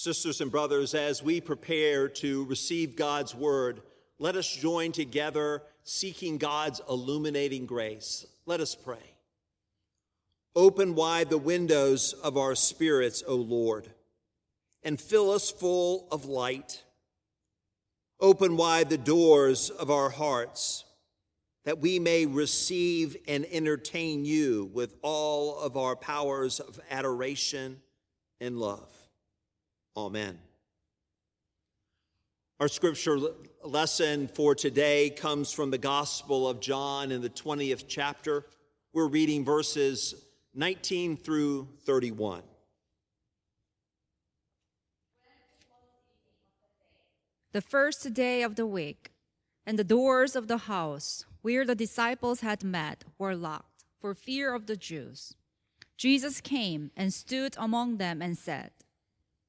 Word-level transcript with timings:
Sisters 0.00 0.40
and 0.40 0.50
brothers, 0.50 0.94
as 0.94 1.22
we 1.22 1.42
prepare 1.42 2.08
to 2.08 2.46
receive 2.46 2.96
God's 2.96 3.34
word, 3.34 3.82
let 4.18 4.34
us 4.34 4.50
join 4.50 4.92
together 4.92 5.62
seeking 5.84 6.38
God's 6.38 6.80
illuminating 6.88 7.66
grace. 7.66 8.24
Let 8.46 8.60
us 8.60 8.74
pray. 8.74 9.16
Open 10.56 10.94
wide 10.94 11.28
the 11.28 11.36
windows 11.36 12.14
of 12.14 12.38
our 12.38 12.54
spirits, 12.54 13.22
O 13.28 13.34
Lord, 13.34 13.90
and 14.82 14.98
fill 14.98 15.30
us 15.30 15.50
full 15.50 16.08
of 16.10 16.24
light. 16.24 16.82
Open 18.20 18.56
wide 18.56 18.88
the 18.88 18.96
doors 18.96 19.68
of 19.68 19.90
our 19.90 20.08
hearts 20.08 20.86
that 21.66 21.78
we 21.78 21.98
may 21.98 22.24
receive 22.24 23.18
and 23.28 23.44
entertain 23.52 24.24
you 24.24 24.70
with 24.72 24.94
all 25.02 25.58
of 25.60 25.76
our 25.76 25.94
powers 25.94 26.58
of 26.58 26.80
adoration 26.90 27.82
and 28.40 28.58
love. 28.58 28.99
Amen. 29.96 30.38
Our 32.60 32.68
scripture 32.68 33.18
lesson 33.64 34.28
for 34.28 34.54
today 34.54 35.10
comes 35.10 35.52
from 35.52 35.70
the 35.70 35.78
Gospel 35.78 36.48
of 36.48 36.60
John 36.60 37.10
in 37.10 37.22
the 37.22 37.30
20th 37.30 37.84
chapter. 37.88 38.46
We're 38.92 39.08
reading 39.08 39.44
verses 39.44 40.14
19 40.54 41.16
through 41.16 41.68
31. 41.84 42.42
The 47.52 47.60
first 47.60 48.14
day 48.14 48.42
of 48.42 48.54
the 48.54 48.66
week, 48.66 49.10
and 49.66 49.78
the 49.78 49.84
doors 49.84 50.36
of 50.36 50.46
the 50.46 50.58
house 50.58 51.24
where 51.42 51.64
the 51.64 51.74
disciples 51.74 52.40
had 52.40 52.62
met 52.62 53.04
were 53.18 53.34
locked 53.34 53.84
for 54.00 54.14
fear 54.14 54.54
of 54.54 54.66
the 54.66 54.76
Jews. 54.76 55.34
Jesus 55.96 56.40
came 56.40 56.90
and 56.96 57.12
stood 57.12 57.56
among 57.58 57.96
them 57.96 58.22
and 58.22 58.38
said, 58.38 58.70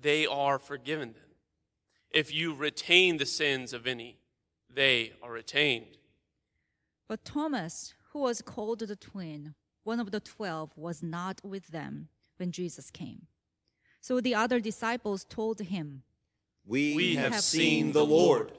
they 0.00 0.26
are 0.26 0.58
forgiven 0.58 1.12
them. 1.12 1.22
If 2.10 2.32
you 2.32 2.54
retain 2.54 3.18
the 3.18 3.26
sins 3.26 3.72
of 3.72 3.86
any, 3.86 4.18
they 4.72 5.12
are 5.22 5.32
retained. 5.32 5.98
But 7.08 7.24
Thomas, 7.24 7.94
who 8.12 8.20
was 8.20 8.42
called 8.42 8.80
the 8.80 8.96
twin, 8.96 9.54
one 9.84 10.00
of 10.00 10.10
the 10.10 10.20
twelve, 10.20 10.72
was 10.76 11.02
not 11.02 11.40
with 11.42 11.68
them 11.68 12.08
when 12.36 12.52
Jesus 12.52 12.90
came. 12.90 13.26
So 14.00 14.20
the 14.20 14.34
other 14.34 14.60
disciples 14.60 15.24
told 15.24 15.60
him, 15.60 16.02
We, 16.66 16.94
We 16.94 17.14
have, 17.16 17.32
have 17.32 17.42
seen 17.42 17.60
seen 17.60 17.86
the 17.88 18.00
the 18.00 18.06
Lord. 18.06 18.52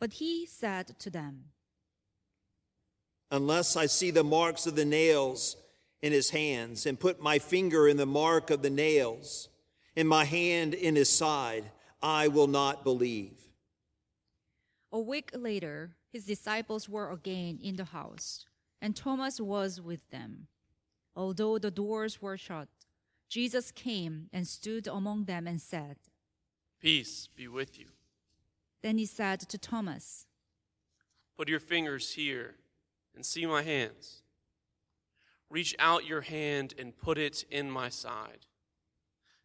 But 0.00 0.14
he 0.14 0.46
said 0.46 0.98
to 0.98 1.10
them, 1.10 1.44
Unless 3.30 3.76
I 3.76 3.86
see 3.86 4.10
the 4.10 4.24
marks 4.24 4.66
of 4.66 4.74
the 4.74 4.84
nails 4.84 5.56
in 6.02 6.12
his 6.12 6.30
hands, 6.30 6.84
and 6.84 6.98
put 6.98 7.22
my 7.22 7.38
finger 7.38 7.86
in 7.86 7.96
the 7.96 8.06
mark 8.06 8.50
of 8.50 8.62
the 8.62 8.70
nails, 8.70 9.48
and 9.96 10.08
my 10.08 10.24
hand 10.24 10.74
in 10.74 10.96
his 10.96 11.08
side, 11.08 11.70
I 12.02 12.28
will 12.28 12.46
not 12.46 12.84
believe. 12.84 13.38
A 14.90 15.00
week 15.00 15.30
later, 15.34 15.96
his 16.10 16.24
disciples 16.26 16.88
were 16.88 17.10
again 17.10 17.58
in 17.62 17.76
the 17.76 17.84
house, 17.84 18.44
and 18.80 18.94
Thomas 18.94 19.40
was 19.40 19.80
with 19.80 20.10
them. 20.10 20.48
Although 21.14 21.58
the 21.58 21.70
doors 21.70 22.20
were 22.20 22.36
shut, 22.36 22.68
Jesus 23.28 23.70
came 23.70 24.28
and 24.32 24.46
stood 24.46 24.86
among 24.86 25.24
them 25.24 25.46
and 25.46 25.60
said, 25.60 25.96
Peace 26.80 27.28
be 27.34 27.48
with 27.48 27.78
you. 27.78 27.86
Then 28.82 28.98
he 28.98 29.06
said 29.06 29.40
to 29.40 29.58
Thomas, 29.58 30.26
Put 31.36 31.48
your 31.48 31.60
fingers 31.60 32.14
here 32.14 32.56
and 33.14 33.24
see 33.24 33.46
my 33.46 33.62
hands. 33.62 34.22
Reach 35.48 35.74
out 35.78 36.06
your 36.06 36.22
hand 36.22 36.74
and 36.78 36.96
put 36.96 37.18
it 37.18 37.44
in 37.50 37.70
my 37.70 37.88
side. 37.88 38.46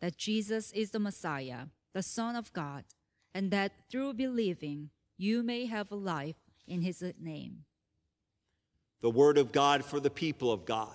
that 0.00 0.16
Jesus 0.16 0.72
is 0.72 0.90
the 0.90 0.98
Messiah, 0.98 1.66
the 1.92 2.02
Son 2.02 2.36
of 2.36 2.52
God, 2.52 2.84
and 3.34 3.50
that 3.50 3.72
through 3.90 4.14
believing 4.14 4.90
you 5.16 5.42
may 5.42 5.66
have 5.66 5.90
a 5.90 5.96
life 5.96 6.36
in 6.66 6.82
his 6.82 7.02
name. 7.20 7.64
The 9.00 9.10
word 9.10 9.38
of 9.38 9.52
God 9.52 9.84
for 9.84 10.00
the 10.00 10.10
people 10.10 10.52
of 10.52 10.64
God. 10.64 10.94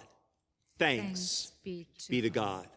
Thanks, 0.78 1.04
Thanks 1.04 1.52
be 1.64 1.88
to, 2.00 2.10
be 2.10 2.22
to 2.22 2.30
God. 2.30 2.68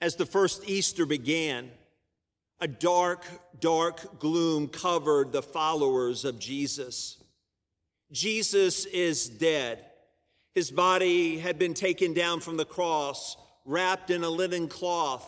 As 0.00 0.16
the 0.16 0.26
first 0.26 0.68
Easter 0.68 1.06
began, 1.06 1.70
a 2.60 2.68
dark, 2.68 3.24
dark 3.60 4.18
gloom 4.18 4.68
covered 4.68 5.32
the 5.32 5.42
followers 5.42 6.24
of 6.24 6.38
Jesus. 6.38 7.22
Jesus 8.10 8.86
is 8.86 9.28
dead. 9.28 9.84
His 10.56 10.70
body 10.70 11.36
had 11.36 11.58
been 11.58 11.74
taken 11.74 12.14
down 12.14 12.40
from 12.40 12.56
the 12.56 12.64
cross, 12.64 13.36
wrapped 13.66 14.08
in 14.08 14.24
a 14.24 14.30
linen 14.30 14.68
cloth, 14.68 15.22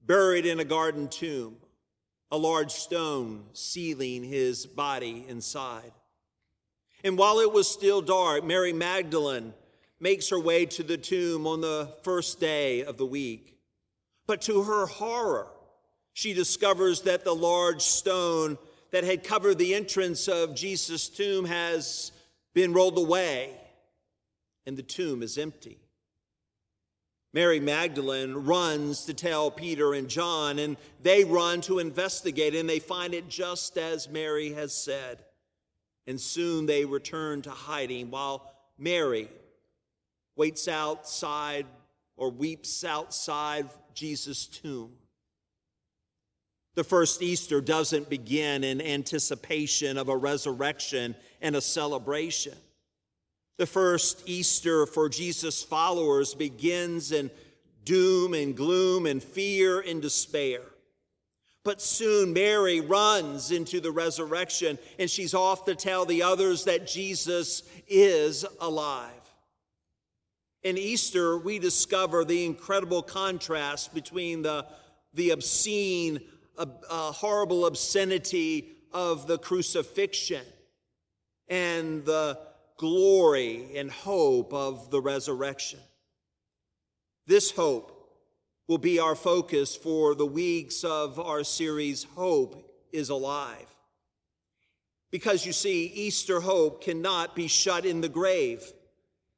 buried 0.00 0.46
in 0.46 0.60
a 0.60 0.64
garden 0.64 1.08
tomb, 1.08 1.56
a 2.30 2.38
large 2.38 2.70
stone 2.70 3.46
sealing 3.54 4.22
his 4.22 4.64
body 4.64 5.24
inside. 5.28 5.90
And 7.02 7.18
while 7.18 7.40
it 7.40 7.52
was 7.52 7.68
still 7.68 8.00
dark, 8.00 8.44
Mary 8.44 8.72
Magdalene 8.72 9.52
makes 9.98 10.28
her 10.28 10.38
way 10.38 10.64
to 10.66 10.84
the 10.84 10.96
tomb 10.96 11.48
on 11.48 11.60
the 11.60 11.92
first 12.04 12.38
day 12.38 12.84
of 12.84 12.98
the 12.98 13.04
week. 13.04 13.58
But 14.28 14.42
to 14.42 14.62
her 14.62 14.86
horror, 14.86 15.48
she 16.12 16.34
discovers 16.34 17.00
that 17.00 17.24
the 17.24 17.34
large 17.34 17.82
stone 17.82 18.58
that 18.92 19.02
had 19.02 19.24
covered 19.24 19.58
the 19.58 19.74
entrance 19.74 20.28
of 20.28 20.54
Jesus' 20.54 21.08
tomb 21.08 21.46
has 21.46 22.12
been 22.54 22.72
rolled 22.72 22.96
away 22.96 23.50
and 24.66 24.76
the 24.76 24.82
tomb 24.82 25.22
is 25.22 25.38
empty. 25.38 25.78
Mary 27.32 27.60
Magdalene 27.60 28.32
runs 28.32 29.04
to 29.04 29.14
tell 29.14 29.50
Peter 29.50 29.92
and 29.92 30.08
John, 30.08 30.58
and 30.58 30.76
they 31.02 31.24
run 31.24 31.60
to 31.62 31.78
investigate, 31.78 32.54
and 32.54 32.68
they 32.68 32.78
find 32.78 33.12
it 33.12 33.28
just 33.28 33.76
as 33.76 34.08
Mary 34.08 34.52
has 34.52 34.72
said. 34.72 35.22
And 36.06 36.20
soon 36.20 36.66
they 36.66 36.84
return 36.84 37.42
to 37.42 37.50
hiding 37.50 38.10
while 38.10 38.52
Mary 38.78 39.28
waits 40.34 40.66
outside 40.66 41.66
or 42.16 42.30
weeps 42.30 42.84
outside 42.84 43.68
Jesus' 43.92 44.46
tomb. 44.46 44.92
The 46.74 46.84
first 46.84 47.22
Easter 47.22 47.60
doesn't 47.60 48.08
begin 48.08 48.62
in 48.62 48.80
anticipation 48.80 49.96
of 49.98 50.08
a 50.08 50.16
resurrection 50.16 51.16
and 51.40 51.56
a 51.56 51.60
celebration. 51.60 52.56
The 53.58 53.66
first 53.66 54.22
Easter 54.26 54.84
for 54.86 55.08
Jesus' 55.08 55.62
followers 55.62 56.34
begins 56.34 57.10
in 57.10 57.30
doom 57.84 58.34
and 58.34 58.54
gloom 58.54 59.06
and 59.06 59.22
fear 59.22 59.80
and 59.80 60.02
despair. 60.02 60.60
But 61.64 61.80
soon 61.80 62.32
Mary 62.32 62.80
runs 62.80 63.50
into 63.50 63.80
the 63.80 63.90
resurrection 63.90 64.78
and 64.98 65.10
she's 65.10 65.34
off 65.34 65.64
to 65.64 65.74
tell 65.74 66.04
the 66.04 66.22
others 66.22 66.64
that 66.64 66.86
Jesus 66.86 67.62
is 67.88 68.44
alive. 68.60 69.10
In 70.62 70.76
Easter, 70.76 71.38
we 71.38 71.58
discover 71.58 72.24
the 72.24 72.44
incredible 72.44 73.02
contrast 73.02 73.94
between 73.94 74.42
the, 74.42 74.66
the 75.14 75.30
obscene, 75.30 76.20
uh, 76.58 76.66
uh, 76.90 77.12
horrible 77.12 77.66
obscenity 77.66 78.68
of 78.92 79.26
the 79.26 79.38
crucifixion 79.38 80.44
and 81.48 82.04
the 82.04 82.38
glory 82.76 83.76
and 83.76 83.90
hope 83.90 84.52
of 84.52 84.90
the 84.90 85.00
resurrection. 85.00 85.80
This 87.26 87.50
hope 87.50 87.92
will 88.68 88.78
be 88.78 88.98
our 88.98 89.14
focus 89.14 89.76
for 89.76 90.14
the 90.14 90.26
weeks 90.26 90.84
of 90.84 91.18
our 91.18 91.44
series, 91.44 92.04
Hope 92.14 92.70
is 92.92 93.08
Alive. 93.08 93.66
Because 95.10 95.46
you 95.46 95.52
see, 95.52 95.86
Easter 95.86 96.40
hope 96.40 96.82
cannot 96.82 97.36
be 97.36 97.46
shut 97.46 97.86
in 97.86 98.00
the 98.00 98.08
grave. 98.08 98.72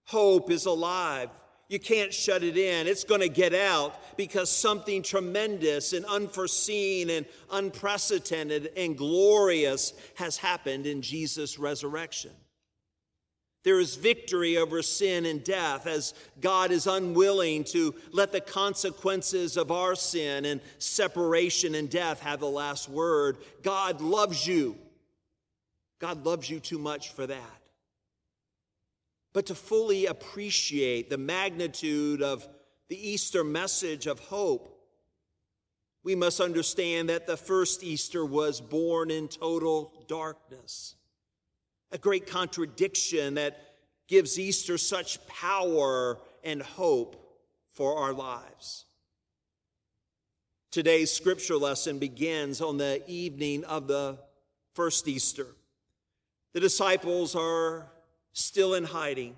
Hope 0.06 0.50
is 0.50 0.66
alive. 0.66 1.28
You 1.68 1.78
can't 1.78 2.12
shut 2.14 2.42
it 2.42 2.56
in. 2.56 2.86
It's 2.86 3.04
going 3.04 3.20
to 3.20 3.28
get 3.28 3.54
out 3.54 4.16
because 4.16 4.50
something 4.50 5.02
tremendous 5.02 5.92
and 5.92 6.06
unforeseen 6.06 7.10
and 7.10 7.26
unprecedented 7.52 8.70
and 8.74 8.96
glorious 8.96 9.92
has 10.14 10.38
happened 10.38 10.86
in 10.86 11.02
Jesus' 11.02 11.58
resurrection. 11.58 12.30
There 13.64 13.80
is 13.80 13.96
victory 13.96 14.56
over 14.56 14.82
sin 14.82 15.26
and 15.26 15.42
death 15.42 15.86
as 15.86 16.14
God 16.40 16.70
is 16.70 16.86
unwilling 16.86 17.64
to 17.64 17.94
let 18.12 18.30
the 18.30 18.40
consequences 18.40 19.56
of 19.56 19.72
our 19.72 19.96
sin 19.96 20.44
and 20.44 20.60
separation 20.78 21.74
and 21.74 21.90
death 21.90 22.20
have 22.20 22.40
the 22.40 22.48
last 22.48 22.88
word. 22.88 23.38
God 23.62 24.00
loves 24.00 24.46
you. 24.46 24.76
God 25.98 26.24
loves 26.24 26.48
you 26.48 26.60
too 26.60 26.78
much 26.78 27.10
for 27.10 27.26
that. 27.26 27.62
But 29.32 29.46
to 29.46 29.54
fully 29.54 30.06
appreciate 30.06 31.10
the 31.10 31.18
magnitude 31.18 32.22
of 32.22 32.46
the 32.88 33.10
Easter 33.10 33.42
message 33.42 34.06
of 34.06 34.20
hope, 34.20 34.74
we 36.04 36.14
must 36.14 36.40
understand 36.40 37.08
that 37.08 37.26
the 37.26 37.36
first 37.36 37.82
Easter 37.82 38.24
was 38.24 38.60
born 38.60 39.10
in 39.10 39.28
total 39.28 39.92
darkness 40.06 40.94
a 41.90 41.98
great 41.98 42.26
contradiction 42.26 43.34
that 43.34 43.74
gives 44.08 44.38
Easter 44.38 44.78
such 44.78 45.24
power 45.26 46.18
and 46.44 46.62
hope 46.62 47.16
for 47.72 47.98
our 47.98 48.12
lives. 48.12 48.84
Today's 50.70 51.10
scripture 51.10 51.56
lesson 51.56 51.98
begins 51.98 52.60
on 52.60 52.76
the 52.76 53.02
evening 53.06 53.64
of 53.64 53.86
the 53.86 54.18
first 54.74 55.08
Easter. 55.08 55.46
The 56.52 56.60
disciples 56.60 57.34
are 57.34 57.86
still 58.32 58.74
in 58.74 58.84
hiding. 58.84 59.36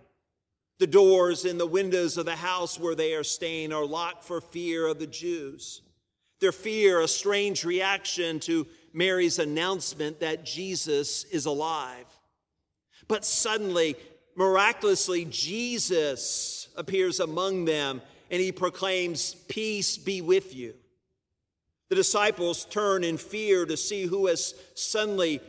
The 0.78 0.86
doors 0.86 1.44
and 1.44 1.60
the 1.60 1.66
windows 1.66 2.16
of 2.16 2.26
the 2.26 2.36
house 2.36 2.80
where 2.80 2.94
they 2.94 3.14
are 3.14 3.24
staying 3.24 3.72
are 3.72 3.84
locked 3.84 4.24
for 4.24 4.40
fear 4.40 4.86
of 4.86 4.98
the 4.98 5.06
Jews. 5.06 5.82
Their 6.40 6.52
fear, 6.52 7.00
a 7.00 7.08
strange 7.08 7.64
reaction 7.64 8.40
to 8.40 8.66
Mary's 8.92 9.38
announcement 9.38 10.20
that 10.20 10.44
Jesus 10.44 11.24
is 11.24 11.46
alive. 11.46 12.06
But 13.10 13.24
suddenly, 13.24 13.96
miraculously, 14.36 15.24
Jesus 15.24 16.68
appears 16.76 17.18
among 17.18 17.64
them 17.64 18.02
and 18.30 18.40
he 18.40 18.52
proclaims, 18.52 19.34
Peace 19.48 19.98
be 19.98 20.20
with 20.20 20.54
you. 20.54 20.74
The 21.88 21.96
disciples 21.96 22.64
turn 22.66 23.02
in 23.02 23.18
fear 23.18 23.66
to 23.66 23.76
see 23.76 24.04
who 24.04 24.28
has 24.28 24.54
suddenly 24.74 25.40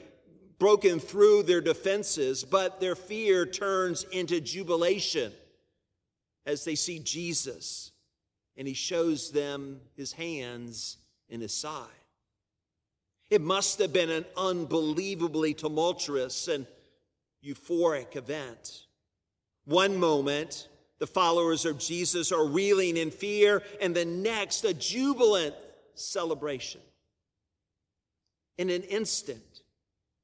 broken 0.57 0.99
through 0.99 1.43
their 1.43 1.61
defenses, 1.61 2.43
but 2.43 2.79
their 2.79 2.95
fear 2.95 3.45
turns 3.45 4.05
into 4.05 4.41
jubilation 4.41 5.31
as 6.47 6.65
they 6.65 6.73
see 6.73 6.97
Jesus 6.97 7.91
and 8.57 8.67
he 8.67 8.73
shows 8.73 9.29
them 9.29 9.81
his 9.95 10.13
hands 10.13 10.97
and 11.29 11.43
his 11.43 11.53
side. 11.53 11.85
It 13.29 13.41
must 13.41 13.77
have 13.77 13.93
been 13.93 14.09
an 14.09 14.25
unbelievably 14.35 15.53
tumultuous 15.53 16.47
and 16.47 16.65
euphoric 17.43 18.15
event. 18.15 18.85
One 19.65 19.97
moment, 19.97 20.67
the 20.99 21.07
followers 21.07 21.65
of 21.65 21.79
Jesus 21.79 22.31
are 22.31 22.45
reeling 22.45 22.97
in 22.97 23.11
fear, 23.11 23.63
and 23.81 23.95
the 23.95 24.05
next, 24.05 24.63
a 24.63 24.73
jubilant 24.73 25.55
celebration. 25.95 26.81
In 28.57 28.69
an 28.69 28.83
instant, 28.83 29.61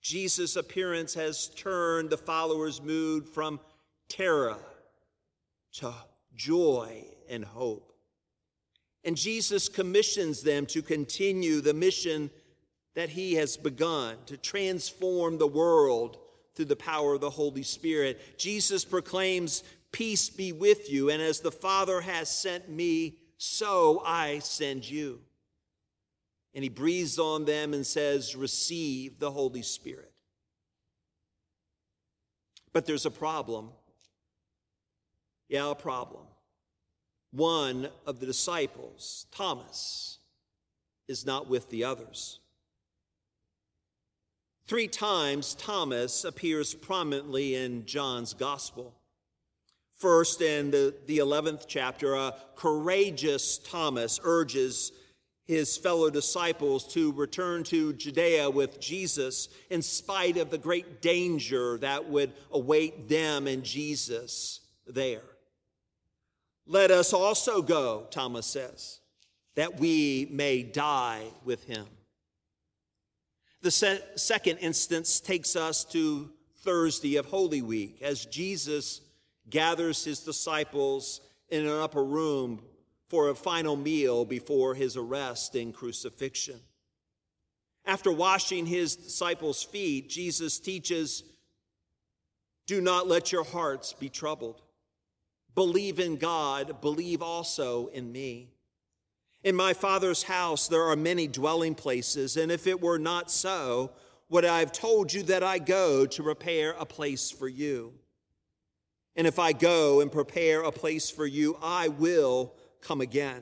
Jesus' 0.02 0.56
appearance 0.56 1.16
has 1.16 1.50
turned 1.50 2.10
the 2.10 2.18
followers' 2.18 2.82
mood 2.82 3.28
from 3.28 3.60
terror 4.10 4.58
to 5.74 5.94
joy 6.36 7.06
and 7.30 7.44
hope. 7.44 7.94
And 9.04 9.18
Jesus 9.18 9.70
commissions 9.70 10.44
them 10.44 10.66
to 10.68 10.82
continue 10.82 11.62
the 11.62 11.74
mission 11.74 12.30
that 12.96 13.10
he 13.10 13.36
has 13.36 13.58
begun 13.58 14.18
to 14.26 14.38
transform 14.38 15.38
the 15.38 15.48
world 15.48 16.18
through 16.58 16.66
the 16.66 16.76
power 16.76 17.14
of 17.14 17.22
the 17.22 17.30
Holy 17.30 17.64
Spirit. 17.64 18.20
Jesus 18.38 18.84
proclaims, 18.84 19.64
Peace 19.94 20.30
be 20.30 20.52
with 20.52 20.92
you, 20.92 21.10
and 21.10 21.22
as 21.22 21.40
the 21.40 21.52
Father 21.52 22.02
has 22.02 22.30
sent 22.30 22.68
me, 22.68 23.16
so 23.38 24.02
I 24.06 24.40
send 24.40 24.90
you. 24.90 25.22
And 26.54 26.64
he 26.64 26.70
breathes 26.70 27.20
on 27.20 27.46
them 27.46 27.74
and 27.74 27.86
says, 27.86 28.36
Receive 28.36 29.20
the 29.20 29.32
Holy 29.32 29.62
Spirit. 29.62 30.12
But 32.74 32.86
there's 32.86 33.06
a 33.06 33.12
problem. 33.12 33.70
Yeah, 35.48 35.72
a 35.72 35.76
problem. 35.76 36.24
One 37.32 37.88
of 38.06 38.20
the 38.20 38.26
disciples, 38.26 39.28
Thomas, 39.32 40.18
is 41.08 41.26
not 41.26 41.48
with 41.48 41.70
the 41.70 41.84
others. 41.84 42.40
Three 44.68 44.90
times, 44.90 45.56
Thomas 45.56 46.26
appears 46.26 46.74
prominently 46.74 47.56
in 47.56 47.86
John's 47.86 48.34
gospel. 48.34 48.94
First, 49.96 50.42
in 50.42 50.72
the, 50.72 50.94
the 51.06 51.20
11th 51.20 51.66
chapter, 51.68 52.16
a 52.16 52.36
courageous 52.56 53.60
Thomas 53.60 54.20
urges 54.24 54.92
his 55.46 55.78
fellow 55.78 56.10
disciples 56.10 56.86
to 56.94 57.14
return 57.14 57.64
to 57.64 57.94
Judea 57.94 58.50
with 58.50 58.82
Jesus 58.82 59.48
in 59.70 59.82
spite 59.82 60.36
of 60.36 60.50
the 60.50 60.58
great 60.58 61.02
danger 61.02 61.78
that 61.78 62.10
would 62.10 62.34
await 62.52 63.08
them 63.08 63.48
and 63.48 63.64
Jesus 63.64 64.60
there. 64.86 65.24
Let 66.66 66.92
us 66.92 67.14
also 67.14 67.62
go, 67.62 68.08
Thomas 68.12 68.46
says, 68.46 69.00
that 69.56 69.80
we 69.80 70.28
may 70.30 70.62
die 70.64 71.24
with 71.46 71.64
him. 71.64 71.86
The 73.68 73.72
se- 73.72 74.04
second 74.16 74.60
instance 74.60 75.20
takes 75.20 75.58
us 75.58 75.84
to 75.92 76.32
Thursday 76.60 77.18
of 77.18 77.26
Holy 77.26 77.62
Week 77.62 78.02
as 78.02 78.26
Jesus 78.26 79.02
gathers 79.50 80.06
his 80.06 80.22
disciples 80.22 81.20
in 81.50 81.66
an 81.66 81.78
upper 81.78 82.06
room 82.06 82.62
for 83.10 83.28
a 83.28 83.36
final 83.36 83.76
meal 83.76 84.24
before 84.24 84.74
his 84.74 84.96
arrest 84.96 85.54
and 85.56 85.74
crucifixion. 85.74 86.62
After 87.86 88.10
washing 88.10 88.66
his 88.66 88.96
disciples' 88.96 89.64
feet, 89.64 90.08
Jesus 90.08 90.62
teaches 90.62 91.24
Do 92.68 92.80
not 92.80 93.10
let 93.10 93.34
your 93.34 93.44
hearts 93.44 93.92
be 93.92 94.08
troubled. 94.08 94.62
Believe 95.56 96.00
in 96.00 96.16
God, 96.16 96.80
believe 96.80 97.22
also 97.22 97.88
in 97.88 98.14
me. 98.14 98.54
In 99.44 99.56
my 99.56 99.74
Father's 99.74 100.24
house 100.24 100.68
there 100.68 100.84
are 100.84 100.96
many 100.96 101.28
dwelling 101.28 101.76
places, 101.76 102.38
and 102.38 102.52
if 102.52 102.68
it 102.68 102.82
were 102.82 103.00
not 103.00 103.32
so, 103.32 103.92
would 104.30 104.46
I 104.46 104.60
have 104.60 104.72
told 104.72 105.14
you 105.14 105.24
that 105.24 105.44
I 105.44 105.60
go 105.60 106.06
to 106.06 106.24
prepare 106.24 106.72
a 106.72 106.86
place 106.86 107.32
for 107.32 107.48
you? 107.48 107.94
And 109.16 109.26
if 109.26 109.40
I 109.40 109.54
go 109.54 110.02
and 110.02 110.12
prepare 110.12 110.62
a 110.62 110.72
place 110.72 111.10
for 111.10 111.26
you, 111.26 111.58
I 111.62 111.88
will 111.88 112.54
come 112.82 113.02
again 113.02 113.42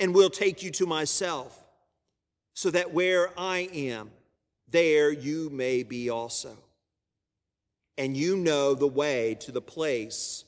and 0.00 0.14
will 0.14 0.30
take 0.30 0.62
you 0.62 0.70
to 0.72 0.86
myself, 0.86 1.64
so 2.54 2.70
that 2.70 2.92
where 2.92 3.30
I 3.38 3.68
am, 3.72 4.10
there 4.68 5.12
you 5.12 5.50
may 5.50 5.82
be 5.82 6.08
also. 6.08 6.56
And 7.96 8.16
you 8.16 8.36
know 8.36 8.74
the 8.74 8.86
way 8.86 9.36
to 9.40 9.52
the 9.52 9.60
place 9.60 10.44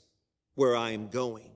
where 0.55 0.77
I 0.77 0.91
am 0.91 1.09
going. 1.09 1.50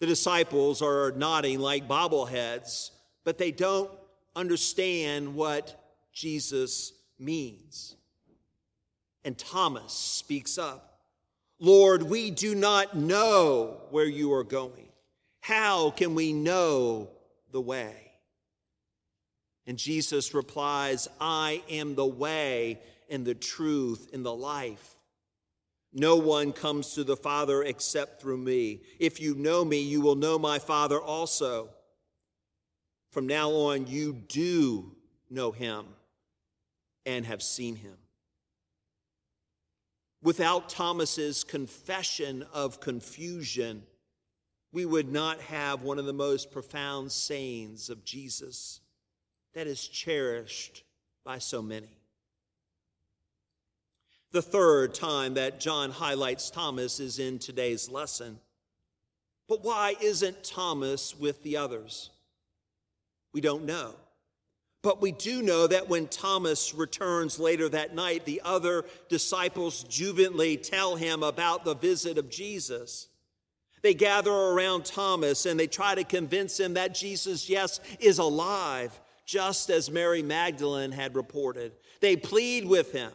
The 0.00 0.06
disciples 0.06 0.80
are 0.80 1.12
nodding 1.12 1.58
like 1.58 1.88
bobbleheads, 1.88 2.90
but 3.24 3.38
they 3.38 3.50
don't 3.50 3.90
understand 4.36 5.34
what 5.34 5.92
Jesus 6.12 6.92
means. 7.18 7.96
And 9.24 9.36
Thomas 9.36 9.92
speaks 9.92 10.58
up 10.58 10.84
Lord, 11.60 12.04
we 12.04 12.30
do 12.30 12.54
not 12.54 12.96
know 12.96 13.80
where 13.90 14.06
you 14.06 14.32
are 14.32 14.44
going. 14.44 14.88
How 15.40 15.90
can 15.90 16.14
we 16.14 16.32
know 16.32 17.08
the 17.50 17.60
way? 17.60 18.12
And 19.66 19.76
Jesus 19.76 20.34
replies, 20.34 21.08
I 21.20 21.62
am 21.68 21.94
the 21.94 22.06
way 22.06 22.78
and 23.10 23.24
the 23.24 23.34
truth 23.34 24.08
and 24.12 24.24
the 24.24 24.34
life. 24.34 24.94
No 25.98 26.14
one 26.14 26.52
comes 26.52 26.94
to 26.94 27.02
the 27.02 27.16
Father 27.16 27.64
except 27.64 28.22
through 28.22 28.36
me. 28.36 28.82
If 29.00 29.20
you 29.20 29.34
know 29.34 29.64
me, 29.64 29.80
you 29.80 30.00
will 30.00 30.14
know 30.14 30.38
my 30.38 30.60
Father 30.60 31.00
also. 31.00 31.70
From 33.10 33.26
now 33.26 33.50
on, 33.50 33.88
you 33.88 34.12
do 34.12 34.94
know 35.28 35.50
him 35.50 35.86
and 37.04 37.26
have 37.26 37.42
seen 37.42 37.74
him. 37.74 37.96
Without 40.22 40.68
Thomas's 40.68 41.42
confession 41.42 42.46
of 42.52 42.78
confusion, 42.78 43.82
we 44.72 44.86
would 44.86 45.10
not 45.10 45.40
have 45.40 45.82
one 45.82 45.98
of 45.98 46.06
the 46.06 46.12
most 46.12 46.52
profound 46.52 47.10
sayings 47.10 47.90
of 47.90 48.04
Jesus 48.04 48.80
that 49.54 49.66
is 49.66 49.88
cherished 49.88 50.84
by 51.24 51.38
so 51.38 51.60
many. 51.60 51.97
The 54.32 54.42
third 54.42 54.92
time 54.92 55.34
that 55.34 55.58
John 55.58 55.90
highlights 55.90 56.50
Thomas 56.50 57.00
is 57.00 57.18
in 57.18 57.38
today's 57.38 57.90
lesson. 57.90 58.38
But 59.48 59.64
why 59.64 59.94
isn't 60.00 60.44
Thomas 60.44 61.18
with 61.18 61.42
the 61.42 61.56
others? 61.56 62.10
We 63.32 63.40
don't 63.40 63.64
know. 63.64 63.94
But 64.82 65.00
we 65.00 65.12
do 65.12 65.42
know 65.42 65.66
that 65.66 65.88
when 65.88 66.06
Thomas 66.06 66.74
returns 66.74 67.40
later 67.40 67.68
that 67.70 67.94
night, 67.94 68.24
the 68.24 68.42
other 68.44 68.84
disciples 69.08 69.82
jubilantly 69.84 70.56
tell 70.56 70.96
him 70.96 71.22
about 71.22 71.64
the 71.64 71.74
visit 71.74 72.18
of 72.18 72.30
Jesus. 72.30 73.08
They 73.82 73.94
gather 73.94 74.30
around 74.30 74.84
Thomas 74.84 75.46
and 75.46 75.58
they 75.58 75.66
try 75.66 75.94
to 75.94 76.04
convince 76.04 76.60
him 76.60 76.74
that 76.74 76.94
Jesus, 76.94 77.48
yes, 77.48 77.80
is 77.98 78.18
alive, 78.18 78.98
just 79.24 79.70
as 79.70 79.90
Mary 79.90 80.22
Magdalene 80.22 80.92
had 80.92 81.16
reported. 81.16 81.72
They 82.00 82.16
plead 82.16 82.66
with 82.66 82.92
him. 82.92 83.12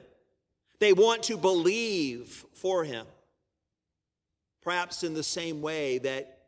They 0.84 0.92
want 0.92 1.24
to 1.24 1.38
believe 1.38 2.46
for 2.52 2.84
him. 2.84 3.06
Perhaps 4.62 5.06
in 5.06 5.14
the 5.14 5.24
same 5.24 5.62
way 5.62 6.00
that 6.00 6.40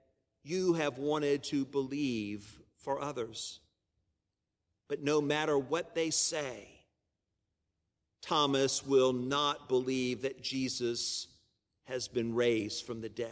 you 0.43 0.73
have 0.73 0.97
wanted 0.97 1.41
to 1.45 1.63
believe 1.63 2.59
for 2.75 3.01
others. 3.01 3.61
But 4.89 5.01
no 5.01 5.21
matter 5.21 5.57
what 5.57 5.95
they 5.95 6.09
say, 6.09 6.67
Thomas 8.21 8.85
will 8.85 9.13
not 9.13 9.69
believe 9.69 10.23
that 10.23 10.43
Jesus 10.43 11.27
has 11.85 12.09
been 12.09 12.35
raised 12.35 12.85
from 12.85 12.99
the 12.99 13.07
dead. 13.07 13.31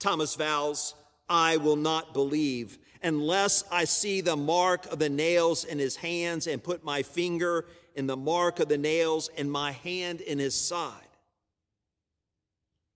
Thomas 0.00 0.34
vows, 0.34 0.96
I 1.28 1.58
will 1.58 1.76
not 1.76 2.12
believe 2.12 2.76
unless 3.04 3.62
I 3.70 3.84
see 3.84 4.22
the 4.22 4.34
mark 4.34 4.86
of 4.86 4.98
the 4.98 5.10
nails 5.10 5.64
in 5.64 5.78
his 5.78 5.94
hands 5.94 6.46
and 6.46 6.62
put 6.62 6.82
my 6.82 7.02
finger 7.02 7.66
in 7.94 8.06
the 8.06 8.16
mark 8.16 8.58
of 8.58 8.68
the 8.68 8.78
nails 8.78 9.30
and 9.36 9.52
my 9.52 9.72
hand 9.72 10.22
in 10.22 10.38
his 10.38 10.54
side. 10.54 10.92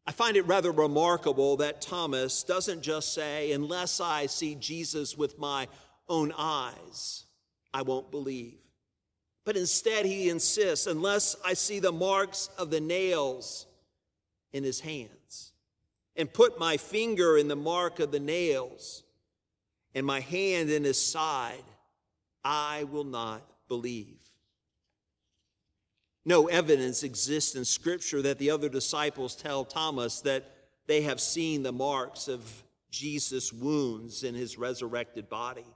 I 0.07 0.12
find 0.12 0.38
it 0.38 0.47
rather 0.47 0.73
remarkable 0.73 1.59
that 1.59 1.83
Thomas 1.83 2.43
doesn't 2.43 2.81
just 2.81 3.12
say, 3.12 3.53
Unless 3.53 4.00
I 4.00 4.25
see 4.25 4.55
Jesus 4.55 5.19
with 5.19 5.38
my 5.38 5.69
own 6.09 6.33
eyes, 6.37 7.27
I 7.75 7.83
won't 7.83 8.11
believe. 8.11 8.59
But 9.45 9.59
instead, 9.59 10.07
he 10.07 10.31
insists, 10.31 10.87
unless 10.87 11.37
I 11.45 11.53
see 11.53 11.79
the 11.79 11.93
marks 11.93 12.49
of 12.57 12.71
the 12.71 12.81
nails 12.81 13.67
in 14.53 14.65
his 14.65 14.81
hands, 14.81 15.53
and 16.17 16.33
put 16.33 16.59
my 16.59 16.79
finger 16.79 17.37
in 17.37 17.49
the 17.49 17.57
mark 17.57 18.00
of 18.00 18.11
the 18.11 18.21
nails, 18.21 19.03
and 19.95 20.07
my 20.07 20.21
hand 20.21 20.71
in 20.71 20.85
his 20.85 21.00
side, 21.00 21.64
I 22.45 22.85
will 22.85 23.04
not 23.04 23.42
believe. 23.68 24.18
No 26.25 26.47
evidence 26.47 27.02
exists 27.02 27.54
in 27.54 27.64
Scripture 27.64 28.23
that 28.23 28.38
the 28.38 28.50
other 28.50 28.68
disciples 28.68 29.35
tell 29.35 29.64
Thomas 29.64 30.21
that 30.21 30.45
they 30.87 31.02
have 31.02 31.21
seen 31.21 31.62
the 31.62 31.73
marks 31.73 32.28
of 32.28 32.62
Jesus' 32.90 33.52
wounds 33.52 34.25
in 34.25 34.35
his 34.35 34.59
resurrected 34.59 35.28
body. 35.28 35.66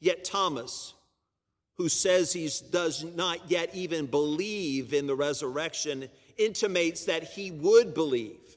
Yet 0.00 0.24
Thomas, 0.24 0.94
who 1.76 1.88
says 1.88 2.32
he 2.32 2.50
does 2.70 3.04
not 3.04 3.50
yet 3.50 3.74
even 3.74 4.06
believe 4.06 4.92
in 4.92 5.06
the 5.06 5.14
resurrection, 5.14 6.08
intimates 6.36 7.04
that 7.04 7.22
he 7.22 7.50
would 7.50 7.94
believe. 7.94 8.56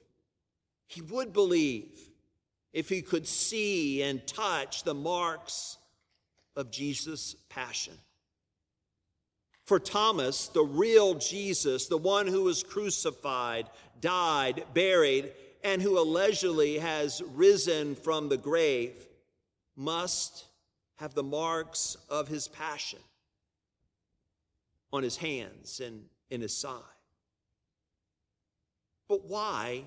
He 0.88 1.02
would 1.02 1.34
believe 1.34 2.05
if 2.76 2.90
he 2.90 3.02
could 3.02 3.26
see 3.26 4.04
and 4.04 4.28
touch 4.28 4.84
the 4.84 4.94
marks 4.94 5.78
of 6.58 6.70
Jesus' 6.70 7.34
passion. 7.48 7.94
For 9.64 9.80
Thomas, 9.80 10.50
the 10.50 10.66
real 10.66 11.16
Jesus, 11.16 11.88
the 11.88 11.98
one 11.98 12.28
who 12.28 12.44
was 12.44 12.64
crucified, 12.64 13.70
died, 14.02 14.66
buried, 14.74 15.32
and 15.64 15.82
who 15.82 15.98
allegedly 15.98 16.78
has 16.80 17.24
risen 17.34 17.96
from 17.96 18.28
the 18.28 18.38
grave, 18.38 19.08
must 19.78 20.44
have 20.98 21.14
the 21.14 21.24
marks 21.24 21.96
of 22.10 22.28
his 22.28 22.50
passion 22.50 23.00
on 24.92 25.02
his 25.02 25.16
hands 25.16 25.80
and 25.80 26.04
in 26.30 26.42
his 26.42 26.56
side. 26.56 26.82
But 29.08 29.24
why 29.24 29.86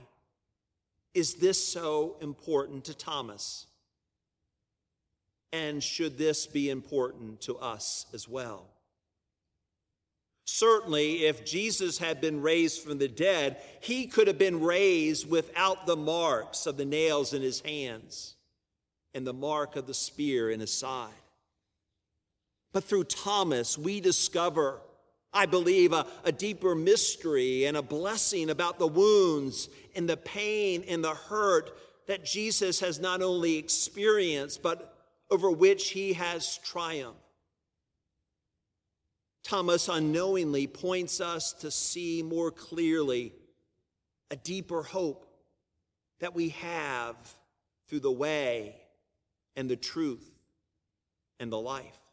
is 1.18 1.34
this 1.34 1.62
so 1.62 2.16
important 2.20 2.84
to 2.84 2.94
Thomas? 2.94 3.66
And 5.52 5.82
should 5.82 6.16
this 6.16 6.46
be 6.46 6.70
important 6.70 7.40
to 7.42 7.56
us 7.56 8.06
as 8.14 8.28
well? 8.28 8.66
Certainly, 10.44 11.26
if 11.26 11.44
Jesus 11.44 11.98
had 11.98 12.20
been 12.20 12.40
raised 12.40 12.82
from 12.82 12.98
the 12.98 13.08
dead, 13.08 13.58
he 13.80 14.06
could 14.06 14.28
have 14.28 14.38
been 14.38 14.62
raised 14.62 15.28
without 15.28 15.86
the 15.86 15.96
marks 15.96 16.66
of 16.66 16.76
the 16.76 16.84
nails 16.84 17.34
in 17.34 17.42
his 17.42 17.60
hands 17.60 18.36
and 19.12 19.26
the 19.26 19.34
mark 19.34 19.76
of 19.76 19.86
the 19.86 19.94
spear 19.94 20.50
in 20.50 20.60
his 20.60 20.72
side. 20.72 21.10
But 22.72 22.84
through 22.84 23.04
Thomas, 23.04 23.76
we 23.76 24.00
discover, 24.00 24.80
I 25.38 25.46
believe, 25.46 25.92
a, 25.92 26.04
a, 26.24 26.32
deeper 26.32 26.74
mystery 26.74 27.66
and 27.66 27.76
a 27.76 27.82
blessing 27.82 28.50
about 28.50 28.80
the 28.80 28.88
wounds 28.88 29.68
and 29.94 30.08
the 30.08 30.16
pain 30.16 30.84
and 30.88 31.04
the 31.04 31.14
hurt 31.14 31.78
that 32.08 32.24
Jesus 32.24 32.80
has 32.80 32.98
not 32.98 33.22
only 33.22 33.56
experienced, 33.56 34.64
but 34.64 34.98
over 35.30 35.48
which 35.48 35.90
he 35.90 36.14
has 36.14 36.58
triumphed. 36.64 37.20
Thomas 39.44 39.88
unknowingly 39.88 40.66
points 40.66 41.20
us 41.20 41.52
to 41.52 41.70
see 41.70 42.20
more 42.20 42.50
clearly 42.50 43.32
a 44.32 44.36
deeper 44.36 44.82
hope 44.82 45.24
that 46.18 46.34
we 46.34 46.48
have 46.48 47.14
through 47.86 48.00
the 48.00 48.10
way 48.10 48.74
and 49.54 49.70
the 49.70 49.76
truth 49.76 50.28
and 51.38 51.52
the 51.52 51.60
life. 51.60 52.07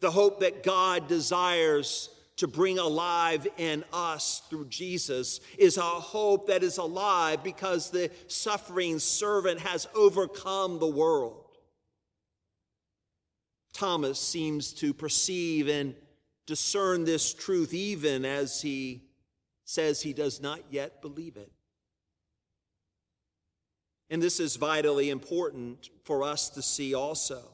The 0.00 0.10
hope 0.10 0.40
that 0.40 0.62
God 0.62 1.08
desires 1.08 2.10
to 2.36 2.48
bring 2.48 2.78
alive 2.78 3.46
in 3.58 3.84
us 3.92 4.42
through 4.48 4.66
Jesus 4.68 5.40
is 5.58 5.76
a 5.76 5.82
hope 5.82 6.46
that 6.46 6.62
is 6.62 6.78
alive 6.78 7.44
because 7.44 7.90
the 7.90 8.10
suffering 8.28 8.98
servant 8.98 9.60
has 9.60 9.86
overcome 9.94 10.78
the 10.78 10.86
world. 10.86 11.44
Thomas 13.74 14.18
seems 14.18 14.72
to 14.74 14.94
perceive 14.94 15.68
and 15.68 15.94
discern 16.46 17.04
this 17.04 17.34
truth 17.34 17.74
even 17.74 18.24
as 18.24 18.62
he 18.62 19.04
says 19.66 20.00
he 20.00 20.14
does 20.14 20.40
not 20.40 20.60
yet 20.70 21.02
believe 21.02 21.36
it. 21.36 21.52
And 24.08 24.20
this 24.20 24.40
is 24.40 24.56
vitally 24.56 25.10
important 25.10 25.90
for 26.04 26.24
us 26.24 26.48
to 26.50 26.62
see 26.62 26.94
also. 26.94 27.52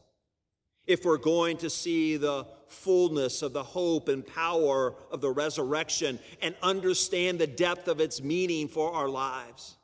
If 0.86 1.04
we're 1.04 1.18
going 1.18 1.56
to 1.58 1.70
see 1.70 2.16
the 2.16 2.46
fullness 2.66 3.42
of 3.42 3.52
the 3.52 3.62
hope 3.62 4.08
and 4.08 4.26
power 4.26 4.94
of 5.10 5.20
the 5.20 5.30
resurrection 5.30 6.18
and 6.42 6.54
understand 6.62 7.38
the 7.38 7.46
depth 7.46 7.88
of 7.88 8.00
its 8.00 8.22
meaning 8.22 8.68
for 8.68 8.92
our 8.92 9.08
lives. 9.08 9.76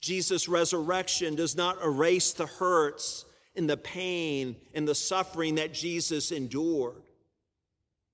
Jesus' 0.00 0.48
resurrection 0.48 1.34
does 1.34 1.56
not 1.56 1.82
erase 1.82 2.32
the 2.32 2.46
hurts 2.46 3.24
and 3.54 3.68
the 3.68 3.76
pain 3.76 4.56
and 4.74 4.86
the 4.86 4.94
suffering 4.94 5.56
that 5.56 5.72
Jesus 5.72 6.30
endured. 6.30 7.02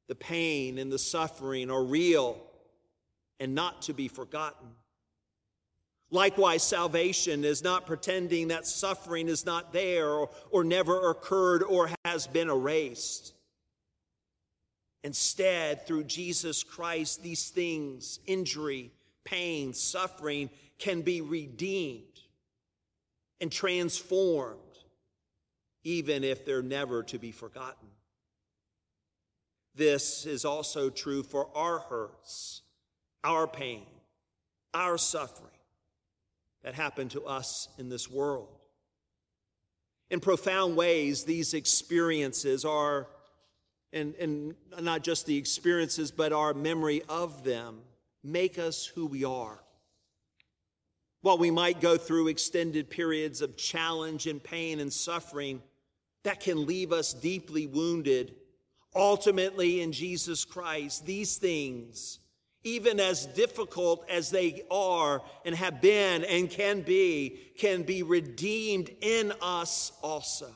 The 0.09 0.15
pain 0.15 0.79
and 0.79 0.91
the 0.91 0.99
suffering 0.99 1.71
are 1.71 1.83
real 1.83 2.41
and 3.41 3.55
not 3.55 3.83
to 3.83 3.93
be 3.93 4.09
forgotten. 4.09 4.69
Likewise, 6.13 6.63
salvation 6.63 7.43
is 7.43 7.65
not 7.65 7.87
pretending 7.87 8.49
that 8.49 8.67
suffering 8.67 9.29
is 9.29 9.47
not 9.47 9.73
there 9.73 10.11
or, 10.11 10.29
or 10.51 10.63
never 10.63 11.09
occurred 11.09 11.63
or 11.63 11.89
has 12.05 12.27
been 12.27 12.51
erased. 12.51 13.33
Instead, 15.03 15.87
through 15.87 16.05
Jesus 16.05 16.63
Christ, 16.63 17.23
these 17.23 17.49
things, 17.49 18.21
injury, 18.27 18.93
pain, 19.25 19.73
suffering, 19.73 20.51
can 20.79 21.01
be 21.01 21.23
redeemed 21.23 22.21
and 23.41 23.51
transformed, 23.51 24.59
even 25.83 26.25
if 26.25 26.45
they're 26.45 26.63
never 26.63 27.03
to 27.05 27.19
be 27.19 27.33
forgotten. 27.33 27.89
This 29.75 30.27
is 30.27 30.45
also 30.45 30.91
true 30.91 31.23
for 31.23 31.49
our 31.57 31.79
hurts, 31.79 32.61
our 33.25 33.47
pain, 33.47 33.87
our 34.75 34.99
suffering 34.99 35.52
that 36.63 36.75
happen 36.75 37.09
to 37.11 37.25
us 37.25 37.69
in 37.79 37.89
this 37.89 38.11
world. 38.11 38.49
In 40.11 40.21
profound 40.21 40.77
ways, 40.77 41.25
these 41.25 41.55
experiences 41.55 42.65
are, 42.65 43.09
and, 43.93 44.15
and 44.17 44.55
not 44.81 45.03
just 45.03 45.27
the 45.27 45.37
experiences, 45.37 46.11
but 46.11 46.33
our 46.33 46.55
memory 46.55 47.03
of 47.09 47.45
them, 47.45 47.81
make 48.23 48.59
us 48.59 48.87
who 48.87 49.07
we 49.07 49.25
are. 49.25 49.59
While 51.23 51.39
we 51.39 51.51
might 51.51 51.81
go 51.81 51.97
through 51.97 52.29
extended 52.29 52.91
periods 52.91 53.43
of 53.43 53.57
challenge 53.57 54.27
and 54.27 54.43
pain 54.43 54.81
and 54.81 54.93
suffering, 54.93 55.63
that 56.25 56.41
can 56.41 56.67
leave 56.67 56.93
us 56.93 57.13
deeply 57.13 57.67
wounded. 57.67 58.35
Ultimately, 58.95 59.81
in 59.81 59.93
Jesus 59.93 60.45
Christ, 60.45 61.07
these 61.07 61.37
things, 61.37 62.19
even 62.65 63.01
as 63.01 63.27
difficult 63.27 64.05
as 64.09 64.31
they 64.31 64.63
are 64.71 65.23
and 65.45 65.55
have 65.55 65.81
been 65.81 66.25
and 66.25 66.49
can 66.49 66.83
be, 66.83 67.39
can 67.59 67.83
be 67.83 68.03
redeemed 68.03 68.91
in 69.01 69.33
us 69.43 69.93
also. 70.03 70.51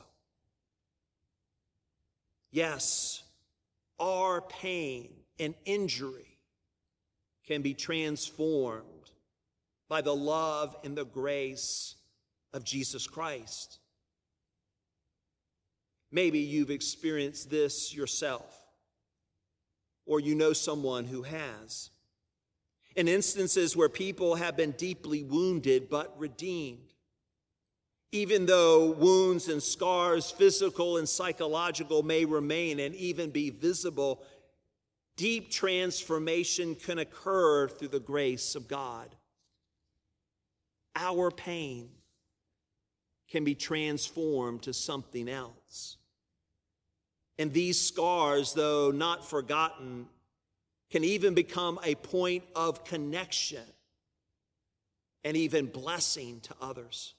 Yes, 2.51 3.23
our 3.99 4.41
pain 4.41 5.09
and 5.39 5.53
injury 5.65 6.39
can 7.45 7.61
be 7.61 7.73
transformed 7.73 8.83
by 9.89 10.01
the 10.01 10.15
love 10.15 10.75
and 10.83 10.97
the 10.97 11.05
grace 11.05 11.95
of 12.53 12.63
Jesus 12.63 13.07
Christ. 13.07 13.79
Maybe 16.11 16.39
you've 16.39 16.71
experienced 16.71 17.49
this 17.49 17.93
yourself, 17.93 18.63
or 20.05 20.19
you 20.19 20.35
know 20.35 20.53
someone 20.53 21.05
who 21.05 21.23
has. 21.23 21.89
In 22.97 23.07
instances 23.07 23.77
where 23.77 23.89
people 23.89 24.35
have 24.35 24.57
been 24.57 24.71
deeply 24.71 25.23
wounded 25.23 25.87
but 25.87 26.19
redeemed, 26.19 26.93
even 28.11 28.47
though 28.47 28.89
wounds 28.89 29.49
and 29.49 29.61
scars, 29.61 30.31
physical 30.31 30.97
and 30.97 31.07
psychological, 31.07 32.01
may 32.01 32.25
remain 32.25 32.79
and 32.79 32.95
even 32.95 33.29
be 33.29 33.51
visible, 33.51 34.23
deep 35.15 35.51
transformation 35.51 36.73
can 36.73 36.97
occur 36.97 37.67
through 37.67 37.89
the 37.89 37.99
grace 37.99 38.55
of 38.55 38.67
God. 38.67 39.15
Our 40.95 41.29
pain 41.29 41.89
can 43.29 43.43
be 43.43 43.53
transformed 43.53 44.63
to 44.63 44.73
something 44.73 45.29
else. 45.29 45.97
And 47.37 47.53
these 47.53 47.79
scars, 47.79 48.53
though 48.53 48.89
not 48.89 49.23
forgotten, 49.23 50.07
can 50.89 51.03
even 51.03 51.33
become 51.33 51.79
a 51.83 51.95
point 51.95 52.43
of 52.55 52.85
connection 52.85 53.63
and 55.23 55.35
even 55.35 55.65
blessing 55.65 56.39
to 56.41 56.55
others. 56.61 57.13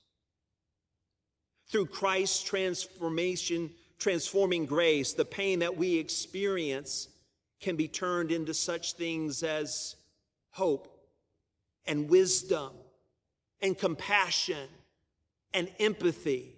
Through 1.70 1.86
Christ's 1.86 2.42
transformation, 2.42 3.70
transforming 3.98 4.64
grace, 4.64 5.12
the 5.12 5.24
pain 5.24 5.58
that 5.58 5.76
we 5.76 5.96
experience 5.96 7.08
can 7.60 7.76
be 7.76 7.88
turned 7.88 8.30
into 8.30 8.54
such 8.54 8.94
things 8.94 9.42
as 9.42 9.96
hope 10.50 10.88
and 11.84 12.08
wisdom 12.08 12.70
and 13.60 13.76
compassion 13.76 14.68
and 15.52 15.68
empathy 15.78 16.54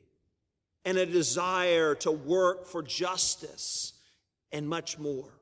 and 0.84 0.98
a 0.98 1.06
desire 1.06 1.94
to 1.96 2.10
work 2.10 2.66
for 2.66 2.82
justice 2.82 3.94
and 4.52 4.68
much 4.68 4.98
more. 4.98 5.39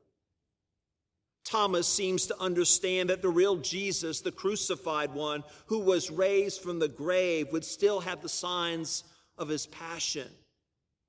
Thomas 1.48 1.88
seems 1.88 2.26
to 2.26 2.38
understand 2.38 3.08
that 3.08 3.22
the 3.22 3.28
real 3.30 3.56
Jesus, 3.56 4.20
the 4.20 4.30
crucified 4.30 5.14
one 5.14 5.44
who 5.66 5.78
was 5.78 6.10
raised 6.10 6.60
from 6.60 6.78
the 6.78 6.88
grave, 6.88 7.52
would 7.52 7.64
still 7.64 8.00
have 8.00 8.20
the 8.20 8.28
signs 8.28 9.04
of 9.38 9.48
his 9.48 9.66
passion 9.66 10.28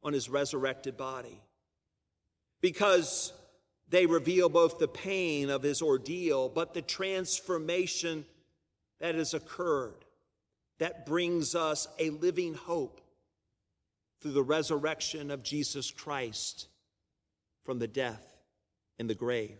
on 0.01 0.13
his 0.13 0.29
resurrected 0.29 0.95
body. 0.95 1.41
Because 2.61 3.33
they 3.89 4.05
reveal 4.05 4.47
both 4.47 4.79
the 4.79 4.87
pain 4.87 5.49
of 5.49 5.63
his 5.63 5.81
ordeal, 5.81 6.47
but 6.47 6.73
the 6.73 6.81
transformation 6.81 8.25
that 8.99 9.15
has 9.15 9.33
occurred 9.33 10.05
that 10.77 11.05
brings 11.05 11.55
us 11.55 11.87
a 11.99 12.09
living 12.09 12.53
hope 12.53 13.01
through 14.21 14.31
the 14.31 14.43
resurrection 14.43 15.31
of 15.31 15.43
Jesus 15.43 15.91
Christ 15.91 16.67
from 17.63 17.79
the 17.79 17.87
death 17.87 18.25
in 18.97 19.07
the 19.07 19.15
grave. 19.15 19.59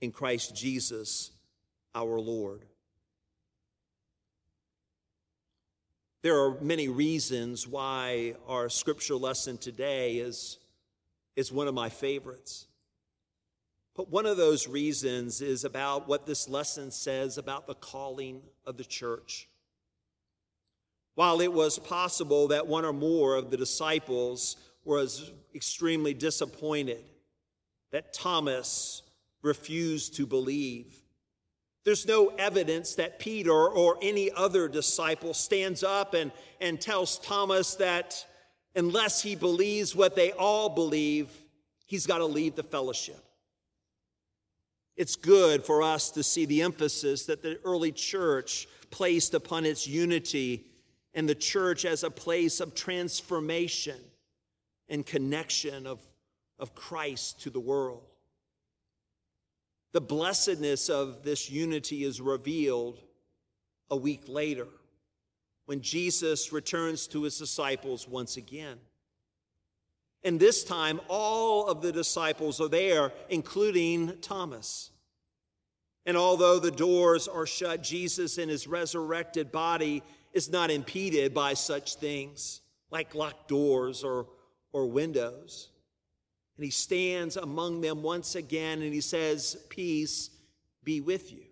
in 0.00 0.12
Christ 0.12 0.54
Jesus 0.54 1.30
our 1.94 2.20
Lord. 2.20 2.64
There 6.22 6.38
are 6.38 6.60
many 6.60 6.88
reasons 6.88 7.66
why 7.66 8.34
our 8.46 8.68
scripture 8.68 9.14
lesson 9.14 9.56
today 9.56 10.18
is, 10.18 10.58
is 11.34 11.50
one 11.50 11.66
of 11.66 11.74
my 11.74 11.88
favorites. 11.88 12.66
But 13.96 14.10
one 14.10 14.26
of 14.26 14.36
those 14.36 14.68
reasons 14.68 15.40
is 15.40 15.64
about 15.64 16.08
what 16.08 16.26
this 16.26 16.48
lesson 16.48 16.90
says 16.90 17.38
about 17.38 17.66
the 17.66 17.74
calling 17.74 18.42
of 18.66 18.76
the 18.76 18.84
church. 18.84 19.48
While 21.14 21.40
it 21.40 21.52
was 21.52 21.78
possible 21.78 22.48
that 22.48 22.66
one 22.66 22.84
or 22.84 22.92
more 22.92 23.34
of 23.34 23.50
the 23.50 23.56
disciples 23.56 24.56
was 24.84 25.32
extremely 25.54 26.14
disappointed 26.14 27.02
that 27.92 28.12
Thomas 28.12 29.02
refused 29.42 30.14
to 30.16 30.26
believe, 30.26 31.00
there's 31.84 32.06
no 32.06 32.28
evidence 32.38 32.94
that 32.96 33.18
Peter 33.18 33.52
or 33.52 33.96
any 34.02 34.30
other 34.30 34.68
disciple 34.68 35.32
stands 35.32 35.82
up 35.82 36.14
and, 36.14 36.30
and 36.60 36.80
tells 36.80 37.18
Thomas 37.18 37.74
that 37.76 38.26
unless 38.74 39.22
he 39.22 39.34
believes 39.34 39.96
what 39.96 40.14
they 40.14 40.32
all 40.32 40.68
believe, 40.68 41.30
he's 41.86 42.06
got 42.06 42.18
to 42.18 42.26
leave 42.26 42.54
the 42.54 42.62
fellowship. 42.62 43.24
It's 44.96 45.16
good 45.16 45.64
for 45.64 45.82
us 45.82 46.10
to 46.10 46.22
see 46.22 46.44
the 46.44 46.60
emphasis 46.60 47.24
that 47.26 47.42
the 47.42 47.58
early 47.64 47.92
church 47.92 48.68
placed 48.90 49.32
upon 49.32 49.64
its 49.64 49.86
unity 49.86 50.66
and 51.14 51.26
the 51.26 51.34
church 51.34 51.86
as 51.86 52.04
a 52.04 52.10
place 52.10 52.60
of 52.60 52.74
transformation 52.74 53.98
and 54.90 55.06
connection 55.06 55.86
of, 55.86 56.00
of 56.58 56.74
Christ 56.74 57.40
to 57.42 57.50
the 57.50 57.60
world. 57.60 58.09
The 59.92 60.00
blessedness 60.00 60.88
of 60.88 61.22
this 61.22 61.50
unity 61.50 62.04
is 62.04 62.20
revealed 62.20 63.00
a 63.90 63.96
week 63.96 64.22
later 64.28 64.68
when 65.66 65.80
Jesus 65.80 66.52
returns 66.52 67.06
to 67.08 67.24
his 67.24 67.38
disciples 67.38 68.06
once 68.06 68.36
again. 68.36 68.78
And 70.22 70.38
this 70.38 70.64
time, 70.64 71.00
all 71.08 71.66
of 71.66 71.80
the 71.80 71.92
disciples 71.92 72.60
are 72.60 72.68
there, 72.68 73.12
including 73.28 74.18
Thomas. 74.20 74.90
And 76.06 76.16
although 76.16 76.58
the 76.58 76.70
doors 76.70 77.26
are 77.26 77.46
shut, 77.46 77.82
Jesus 77.82 78.38
in 78.38 78.48
his 78.48 78.66
resurrected 78.66 79.50
body 79.50 80.02
is 80.32 80.50
not 80.50 80.70
impeded 80.70 81.34
by 81.34 81.54
such 81.54 81.96
things 81.96 82.60
like 82.90 83.14
locked 83.14 83.48
doors 83.48 84.04
or, 84.04 84.26
or 84.72 84.86
windows. 84.86 85.68
And 86.60 86.66
he 86.66 86.70
stands 86.70 87.38
among 87.38 87.80
them 87.80 88.02
once 88.02 88.34
again 88.34 88.82
and 88.82 88.92
he 88.92 89.00
says, 89.00 89.56
Peace 89.70 90.28
be 90.84 91.00
with 91.00 91.32
you. 91.32 91.46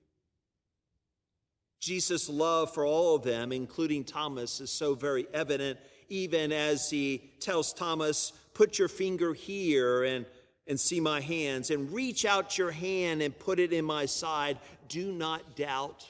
Jesus' 1.81 2.29
love 2.29 2.75
for 2.75 2.85
all 2.85 3.17
of 3.17 3.23
them, 3.23 3.51
including 3.51 4.05
Thomas, 4.05 4.61
is 4.61 4.71
so 4.71 4.95
very 4.95 5.27
evident, 5.33 5.79
even 6.11 6.53
as 6.53 6.91
he 6.91 7.31
tells 7.41 7.73
Thomas, 7.73 8.35
Put 8.53 8.79
your 8.79 8.89
finger 8.89 9.33
here 9.33 10.05
and, 10.05 10.27
and 10.67 10.79
see 10.79 11.01
my 11.01 11.23
hands, 11.23 11.71
and 11.71 11.91
reach 11.91 12.27
out 12.27 12.59
your 12.59 12.71
hand 12.71 13.23
and 13.23 13.39
put 13.39 13.59
it 13.59 13.73
in 13.73 13.87
my 13.87 14.05
side. 14.05 14.59
Do 14.91 15.11
not 15.11 15.57
doubt, 15.57 16.05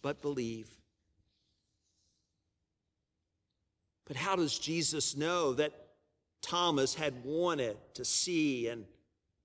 but 0.00 0.22
believe. 0.22 0.70
But 4.06 4.16
how 4.16 4.34
does 4.34 4.58
Jesus 4.58 5.14
know 5.14 5.52
that 5.52 5.89
Thomas 6.42 6.94
had 6.94 7.24
wanted 7.24 7.76
to 7.94 8.04
see 8.04 8.68
and 8.68 8.84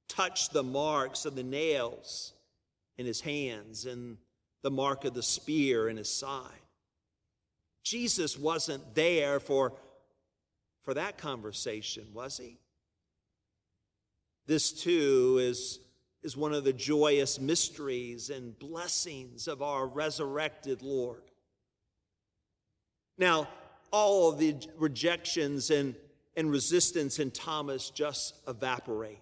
touch 0.07 0.49
the 0.49 0.63
marks 0.63 1.25
of 1.25 1.35
the 1.35 1.43
nails 1.43 2.33
in 2.97 3.05
his 3.05 3.21
hands 3.21 3.85
and 3.85 4.17
the 4.61 4.71
mark 4.71 5.05
of 5.05 5.13
the 5.13 5.23
spear 5.23 5.89
in 5.89 5.97
his 5.97 6.09
side? 6.09 6.51
Jesus 7.83 8.37
wasn't 8.37 8.95
there 8.95 9.39
for, 9.39 9.73
for 10.83 10.93
that 10.95 11.17
conversation, 11.17 12.07
was 12.13 12.37
he? 12.37 12.57
This 14.47 14.71
too 14.71 15.37
is, 15.39 15.79
is 16.23 16.37
one 16.37 16.53
of 16.53 16.63
the 16.63 16.73
joyous 16.73 17.39
mysteries 17.39 18.29
and 18.29 18.57
blessings 18.57 19.47
of 19.47 19.61
our 19.61 19.85
resurrected 19.85 20.81
Lord. 20.81 21.21
Now, 23.17 23.47
all 23.91 24.29
of 24.29 24.39
the 24.39 24.55
rejections 24.77 25.69
and, 25.69 25.95
and 26.35 26.51
resistance 26.51 27.19
in 27.19 27.31
Thomas 27.31 27.89
just 27.89 28.35
evaporate. 28.47 29.19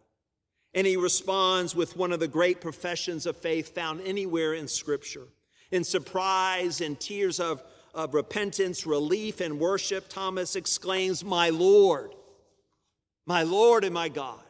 And 0.73 0.87
he 0.87 0.97
responds 0.97 1.75
with 1.75 1.95
one 1.95 2.11
of 2.11 2.19
the 2.19 2.27
great 2.27 2.59
professions 2.59 3.25
of 3.25 3.37
faith 3.37 3.75
found 3.75 4.01
anywhere 4.01 4.53
in 4.53 4.67
Scripture. 4.67 5.27
In 5.71 5.83
surprise 5.83 6.81
and 6.81 6.99
tears 6.99 7.39
of, 7.39 7.63
of 7.93 8.13
repentance, 8.13 8.85
relief, 8.85 9.39
and 9.39 9.59
worship, 9.59 10.05
Thomas 10.09 10.55
exclaims, 10.55 11.23
My 11.23 11.49
Lord, 11.49 12.15
my 13.25 13.43
Lord 13.43 13.83
and 13.83 13.93
my 13.93 14.09
God. 14.09 14.43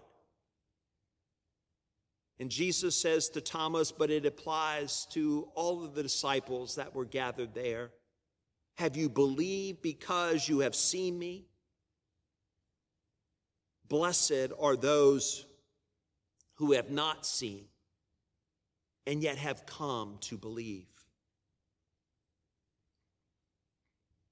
And 2.39 2.49
Jesus 2.49 2.95
says 2.95 3.29
to 3.29 3.41
Thomas, 3.41 3.91
but 3.91 4.09
it 4.09 4.25
applies 4.25 5.05
to 5.11 5.47
all 5.55 5.83
of 5.83 5.93
the 5.93 6.03
disciples 6.03 6.75
that 6.75 6.95
were 6.95 7.05
gathered 7.05 7.53
there 7.53 7.91
Have 8.75 8.97
you 8.97 9.09
believed 9.09 9.81
because 9.81 10.49
you 10.49 10.59
have 10.59 10.75
seen 10.75 11.19
me? 11.19 11.45
Blessed 13.87 14.51
are 14.59 14.75
those 14.75 15.45
who 16.55 16.73
have 16.73 16.89
not 16.89 17.25
seen 17.25 17.65
and 19.05 19.21
yet 19.21 19.37
have 19.37 19.65
come 19.65 20.17
to 20.21 20.37
believe. 20.37 20.87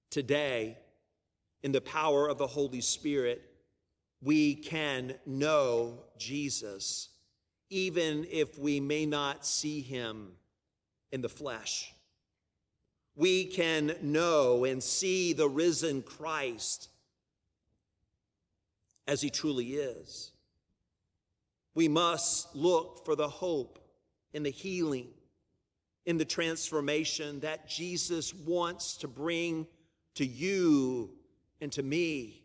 Today, 0.09 0.77
in 1.63 1.71
the 1.71 1.81
power 1.81 2.27
of 2.27 2.37
the 2.37 2.47
Holy 2.47 2.81
Spirit, 2.81 3.41
we 4.21 4.55
can 4.55 5.15
know 5.25 6.03
Jesus 6.17 7.09
even 7.71 8.27
if 8.29 8.59
we 8.59 8.79
may 8.81 9.05
not 9.05 9.45
see 9.45 9.79
him 9.79 10.33
in 11.11 11.21
the 11.21 11.29
flesh. 11.29 11.93
We 13.15 13.45
can 13.45 13.95
know 14.01 14.65
and 14.65 14.83
see 14.83 15.33
the 15.33 15.47
risen 15.47 16.01
Christ 16.01 16.89
as 19.07 19.21
he 19.21 19.29
truly 19.29 19.73
is. 19.73 20.31
We 21.73 21.87
must 21.87 22.55
look 22.55 23.05
for 23.05 23.15
the 23.15 23.29
hope 23.29 23.79
in 24.33 24.43
the 24.43 24.49
healing, 24.49 25.07
in 26.05 26.17
the 26.17 26.25
transformation 26.25 27.39
that 27.41 27.67
Jesus 27.67 28.33
wants 28.33 28.97
to 28.97 29.07
bring 29.07 29.67
to 30.15 30.25
you 30.25 31.11
and 31.61 31.71
to 31.73 31.83
me 31.83 32.43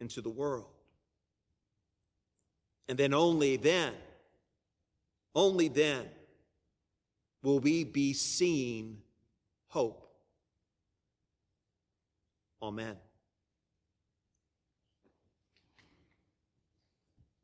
and 0.00 0.10
to 0.10 0.20
the 0.20 0.30
world. 0.30 0.68
And 2.88 2.96
then 2.96 3.14
only 3.14 3.56
then, 3.56 3.94
only 5.34 5.68
then 5.68 6.06
will 7.42 7.58
we 7.58 7.84
be 7.84 8.12
seeing 8.12 8.98
hope. 9.68 10.08
Amen. 12.62 12.96